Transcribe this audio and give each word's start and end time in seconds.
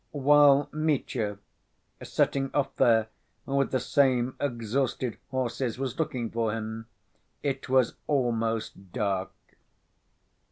While 0.17 0.67
Mitya, 0.71 1.37
setting 2.01 2.49
off 2.55 2.75
there 2.77 3.09
with 3.45 3.69
the 3.69 3.79
same 3.79 4.35
exhausted 4.39 5.19
horses, 5.29 5.77
was 5.77 5.99
looking 5.99 6.31
for 6.31 6.53
him, 6.53 6.87
it 7.43 7.69
was 7.69 7.97
almost 8.07 8.91
dark. 8.93 9.31